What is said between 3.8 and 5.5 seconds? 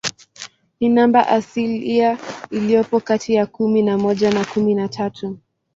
na moja na kumi na tatu.